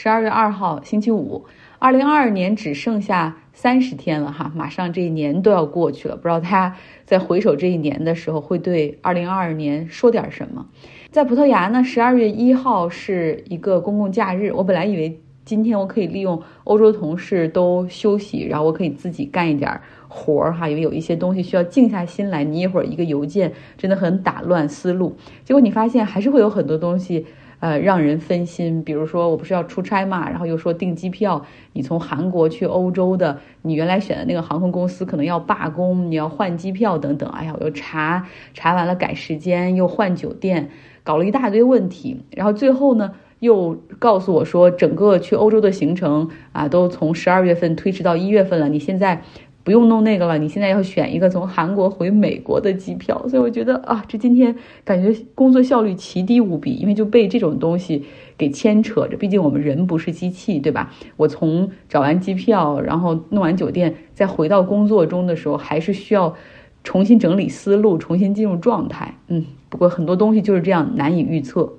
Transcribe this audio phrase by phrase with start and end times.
[0.00, 1.44] 十二月二号，星期五，
[1.80, 6.14] 二零二二年只剩下三十天了哈，马上这一年都要过去了。
[6.14, 10.64] 不知道大家在回首这一年的时候，会对二零二二年说点什么？
[11.10, 14.52] 在葡萄牙呢，十二月一号是一个公共假日。
[14.52, 22.44] 我本来以为今天我可以利用欧洲同事都休息，然后我可以自己干一点活儿哈，因为有一些东西需要静下心来。
[22.44, 27.26] 你一会儿一个邮件真的很打乱思路，结果你发现还是会有很多东西。
[27.60, 28.82] 呃，让人分心。
[28.84, 37.28] 比如说，我不是要出差嘛，然后又说订机票，你从韩国去欧洲的，你原来选的那个航空公司可能要罢工，你要换机票等等。
[37.30, 40.70] 哎呀，我又查查完了改时间，又换酒店，
[41.02, 42.22] 搞了一大堆问题。
[42.30, 48.68] 然后最后呢，又告诉我说，整个去欧洲的行程啊，都从十二月份推迟到一月份了。
[48.68, 49.22] 你现在。
[49.68, 58.02] 不用弄那个了，你现在要选一个从韩国回美国的机票，所以我觉得啊，这今天感觉工作效率奇低无比，因为就被这种东西
[58.38, 59.14] 给牵扯着。
[59.18, 60.90] 毕竟我们人不是机器，对吧？
[61.18, 66.34] 我从找完机票，然后弄完酒店，再回到工作中的时候，还是需要
[66.82, 69.18] 重新整理思路，重新进入状态。
[69.26, 71.74] 嗯，不过很多东西就是这样难以预测。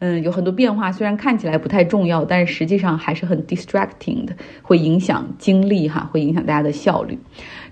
[0.00, 7.18] 嗯，有很多变化，虽然看起来不太重要，但是实际上还是很 distracting 的，会影响精力哈，会影响大家的效率。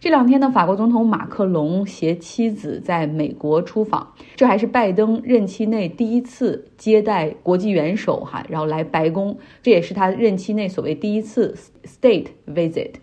[0.00, 12.94] 这两天呢，法国总统马克龙携妻子在美国出访，这还是拜登任期内第一次接待国际元首哈，然后来白宫，这也是他任期内所谓第一次 state visit。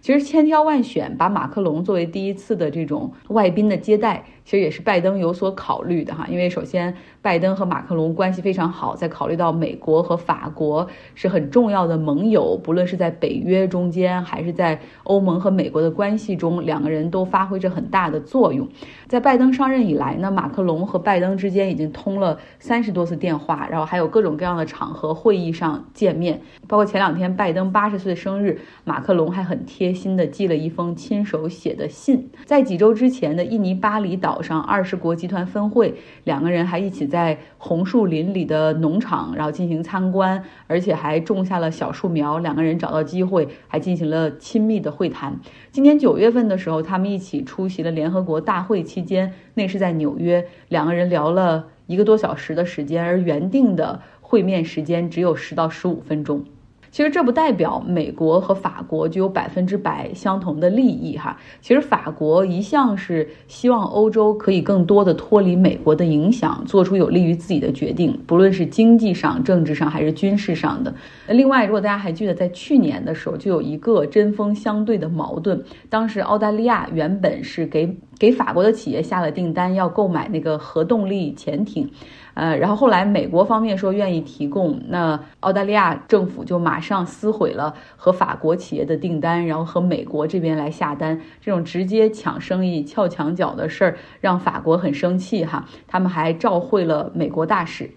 [0.00, 4.24] 其实千挑万选，把马克龙作为第一次的这种外宾的接待。
[4.44, 18.68] 其实也是拜登有所考虑的哈，因为首先拜登和马克龙关系非常好，在考虑到美国和法国是很重要的盟友，不论是在北约中间，还是在欧盟和美国的关系中，两个人都发挥着很大的作用。
[19.06, 32.28] 在拜登上任以来呢，马克龙和拜登之间已经通了三十多次电话，然后还有各种各样的场合会议上见面，包括前两天拜登八十岁生日，马克龙还很贴心的寄了一封亲手写的信。
[32.44, 34.31] 在几周之前的印尼巴厘岛。
[34.40, 35.94] 上二十国集团分会，
[36.24, 42.38] 两个人还一起在红树林里的农场，然后进行参观，而且还种下了小树苗。
[42.38, 45.38] 两个人找到机会，还进行了亲密的会谈。
[45.70, 56.44] 今年九月份的时候，他们一起出席了联合国大会期间，那是在纽约，两个人聊了一个多小时的时间，而原定的会面时间只有十到十五分钟。
[56.92, 61.36] 其实这不代表美国和法国就有百分之百相同的利益哈。
[61.62, 70.94] 其实法国一向是希望欧洲可以更多的脱离美国的影响，做出有利于自己的决定，不论是经济上、政治上还是军事上的。
[71.28, 81.90] 另外，如果大家还记得，在去年的时候就有一个针锋相对的矛盾，当时澳大利亚原本是给给法国的企业下了订单，要购买那个核动力潜艇。
[82.34, 95.66] 呃，然后后来美国方面说愿意提供，那澳大利亚政府就马上撕毁了和法国企业的订单，然后和美国这边来下单，这种直接抢生意、撬墙角的事儿让法国很生气哈。
[95.86, 97.90] 他们还召会了美国大使，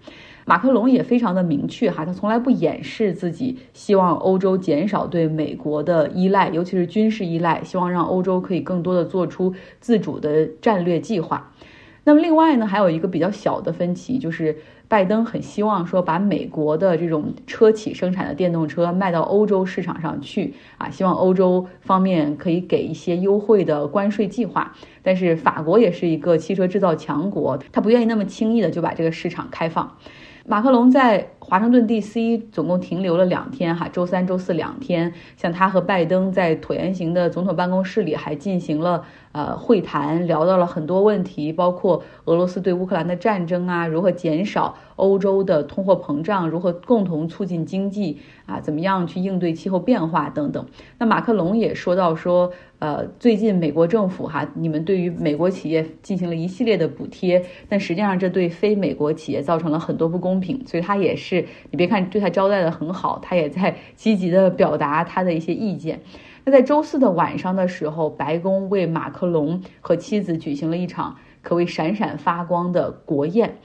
[0.48, 11.52] 马克龙也非常的明确哈，他从来不掩饰自己希望欧洲减少对美国的依赖，尤其是军事依赖，希望让欧洲可以更多的做出自主的战略计划。
[12.04, 14.56] 那么另外呢，还有一个比较小的分歧，就是
[14.88, 24.72] 拜登很希望说把美国的这种车企生产的电动车卖到欧洲市场上去啊，希望欧洲方面可以给一些优惠的关税计划。
[25.02, 29.96] 但是法国也是一个汽车制造强国，他不愿意那么轻易的就把这个市场开放。
[30.48, 32.38] 马克龙在华盛顿 D.C.
[32.52, 35.12] 总共停留了两天，哈，周三、周四两天。
[35.36, 50.66] 像他和拜登在椭圆形的总统办公室里还进行了呃会谈，聊到了很多问题，包括俄罗斯对乌克兰的战争啊，如何减少欧洲的通货膨胀，如何共同促进经济啊，怎么样去应对气候变化等等。
[50.98, 52.52] 那马克龙也说到说。
[52.78, 66.02] 呃，最近美国政府哈，你们对于美国企业进行了一系列的补贴，但实际上这对非美国企业造成了很多不公平，所以他也是，你别看对他招待的很好，他也在积极的表达他的一些意见。
[66.44, 73.56] 那在周四的晚上的时候，白宫为马克龙和妻子举行了一场可谓闪闪发光的国宴。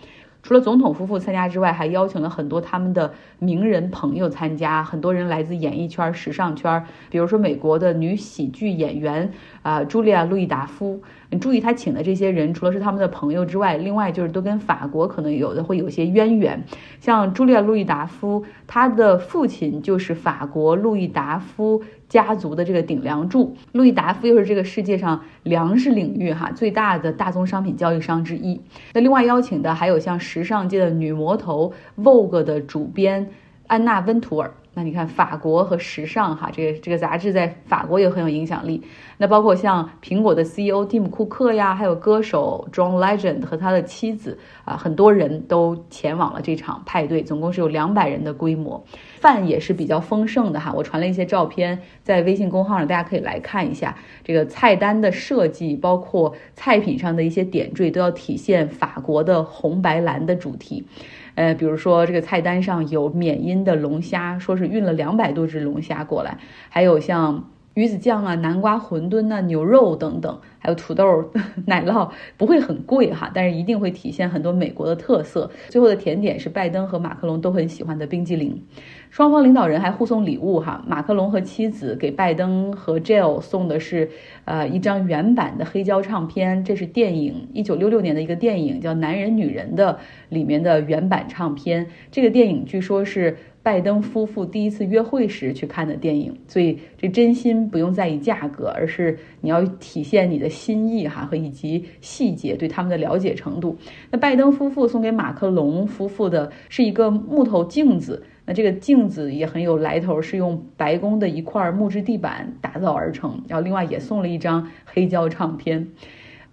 [0.44, 4.84] 除了总统夫妇参加之外，还邀请了很多他们的名人朋友参加。
[4.84, 11.02] 很多人来自演艺圈、时尚圈，比如说美国的女喜剧演员啊，茱莉亚·路易达夫。
[11.30, 16.62] 你注意，他请的这些人，除了是他们的朋友之外，另外就是都跟法国可能有的会有些渊源。
[17.00, 23.56] 像茱莉亚·路易达夫，他的父亲就是法国路易达夫家族的这个顶梁柱。
[23.72, 28.60] 路易达夫又是这个世界上粮食领域哈最大的大宗商品交易商之一。
[28.94, 33.32] 那另外邀请的还有像时尚界的女魔头 Vogue 的主编
[33.68, 34.54] 安娜·温图尔。
[34.74, 38.82] 那你看法国和时尚哈，这个这个杂志在法国也很有影响力。
[39.18, 48.82] 那包括像苹果的 CEO 蒂姆·库克呀，还有歌手 John Legend 和他的妻子啊，很多人都前往了这场派对，总共是有两百人的规模，
[49.20, 50.72] 饭也是比较丰盛的哈。
[50.74, 53.98] 我传了一些照片在微信公号上，大家可以来看一下。
[54.24, 60.88] 这个菜单的设计，包括菜品上的一些点缀，都要体现法国的红白蓝的主题。
[61.36, 66.38] 呃，比如说这个菜单上有缅因的龙虾，说是运了两百多只龙虾过来，
[66.70, 71.06] 还有像鱼子酱啊、南瓜馄饨啊、牛肉等等，还有土豆、
[71.66, 75.50] 奶酪，不会很贵哈，但是一定会体现很多美国的特色。
[75.70, 78.62] 最后的甜点是拜登和马克龙都很喜欢的冰激凌。
[79.10, 84.10] 双方领导人还互送礼物哈，马克龙和妻子给拜登和 Jill 送的是，
[84.46, 91.88] 呃，一张原版的黑胶唱片，这是电影一九六六年的一个电影叫《男人女人》的里面的原版唱片。
[92.10, 103.78] 这个电影据说是拜登夫妇第一次约会时去看的电影，所以这真心不用在意价格，而是你要体现你的心意哈和以及细节对他们的了解程度。
[104.10, 108.24] 那拜登夫妇送给马克龙夫妇的是一个木头镜子。
[108.44, 115.88] 那这个镜子也很有来头，是用白宫的一块木质地板打造而成，然后另外也送了一张黑胶唱片。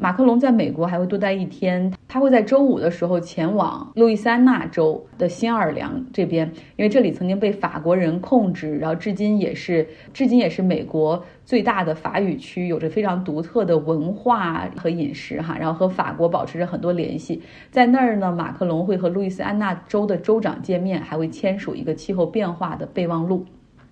[0.00, 6.46] 马克龙在美国还会多待一天，他会在周五的时候前往路易斯安那州的新奥尔良这边，
[6.76, 9.84] 因为这里曾经被法国人控制，然后至今也是
[10.14, 17.42] 至今也是美国最大的法语区，有着非常独特的文化和饮食哈，然后和法国保持着很多联系。
[17.72, 23.44] 在那儿呢，马克龙会和路易斯安那州的州长见面，还会签署一个气候变化的备忘录。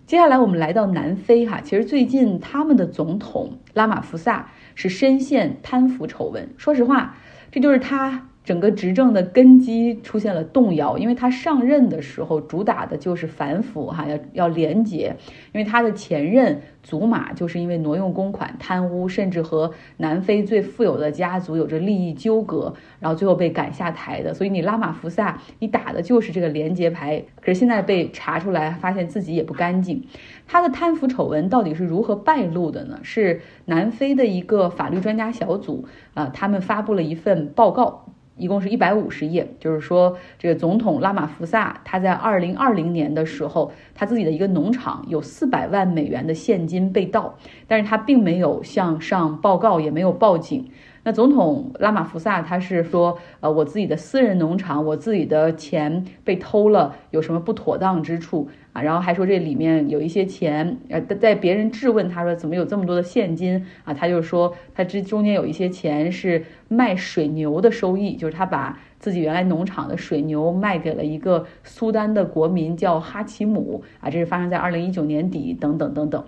[0.07, 4.49] 接下来我们来到南非哈，其实最近他们的总统拉马福萨。
[4.79, 6.51] 是深陷贪腐丑闻。
[6.59, 7.17] 说实话，
[7.51, 10.97] 这就是他整个执政的根基出现了动摇。
[10.97, 15.15] 因为他上任的时候主打的就是反腐，哈，要要廉洁。
[15.53, 24.33] 因为他的前任祖马就是因为挪用公款、贪污，甚至和南非最富有的家族有着利益纠葛，然后最后被赶下台的。
[24.33, 27.25] 所以你拉马福萨，你打的就是这个廉洁牌。
[27.41, 30.05] 可是现在被查出来，发现自己也不干净。
[30.47, 33.01] 他的贪腐丑闻到底是如何败露的呢？
[33.03, 39.55] 是南非的一个法律专家小组啊，他们发布了一份报告，一共是一百五十页。
[39.59, 47.37] 就是说，这个总统拉马福萨他在二零二零年的时候，他自己的一个农场有四百万美元的现金被盗，
[47.67, 50.69] 但是他并没有向上报告，也没有报警。
[51.03, 58.49] 那总统拉马福萨他是说，呃，我自己的私人农场，我自己的钱被偷了，有什么不妥当之处
[58.83, 63.95] 然后还说这里面有一些钱，呃，在别人质问他说怎么有这么多的现金啊？
[63.95, 76.25] 他就说他这中间有一些钱是卖水牛的收益，就是他把自己原来农场的水牛卖给了一个苏丹的国民叫哈奇姆啊，这是发生在二零一九年底等等等等。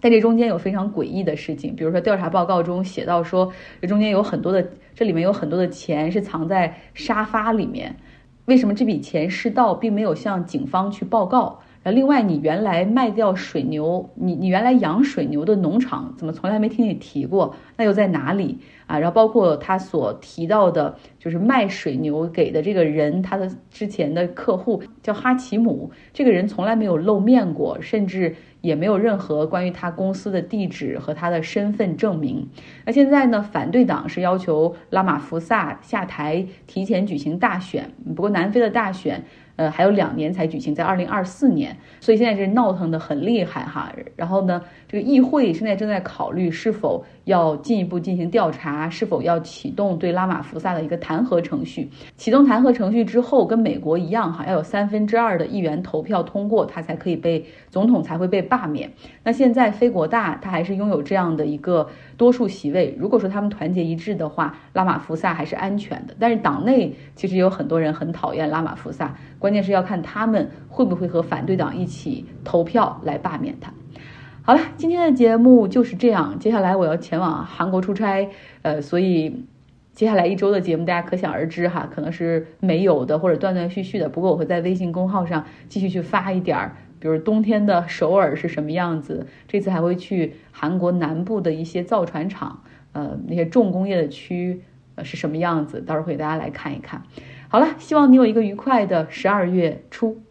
[0.00, 3.50] 在这中间有非常诡异的事情，比如说调查报告中写到说，
[3.80, 7.96] 这中间有很多的，这里面有很多的钱是藏在沙发里面。
[8.44, 11.60] 为什么这笔钱失盗，并没有向警方去报告？
[11.90, 17.54] 另外，你原来卖掉水牛，你你原来养水牛的农场，怎么从来没听你提过？
[17.76, 18.98] 那又在哪里啊？
[18.98, 28.34] 然后包括他所提到的，就是卖水牛给的这个人，他的之前的客户叫哈奇姆，这个人从来没有露面过，甚至。
[28.64, 32.48] 也没有任何关于他公司的地址和他的身份证明。
[32.86, 33.42] 那现在呢？
[33.42, 37.92] 反对党是要求拉马福萨下台，提前举行大选。
[38.16, 39.22] 不过南非的大选。
[39.56, 43.92] 呃，还有两年才举行，在二零二四年，所以现在是闹腾的很厉害哈。
[44.16, 51.88] 然后呢，这个议会现在正在考虑是否要进一步进行调查，是否要启动对拉马福萨的一个弹劾程序。
[52.16, 58.90] 启动弹劾程序之后，跟美国一样哈，要有三分之二的议员投票通过，他才可以被总统才会被罢免。
[59.22, 66.14] 那现在非国大他还是拥有这样的一个多数席位，如果说他们团结一致的话，拉马福萨还是安全的。
[66.18, 69.14] 但是党内其实有很多人很讨厌拉马福萨。
[69.44, 73.74] 关键是要看他们会不会和反对党一起投票来罢免他。
[74.40, 76.38] 好了，今天的节目就是这样。
[76.38, 78.26] 接下来我要前往韩国出差，
[78.62, 79.44] 呃，所以
[79.92, 84.08] 接下来一周的节目大家可想而知哈，可能是没有的或者断断续续的。
[84.08, 89.26] 不过我会在微信公号上继续去发一点儿，比如冬天的首尔是什么样子。
[89.46, 94.62] 这次还会去韩国南部的一些造船厂，呃，那些重工业的区
[94.94, 97.02] 呃是什么样子，到时候会给大家来看一看。
[97.54, 100.23] 好了，希望你有一个愉快的十二月初。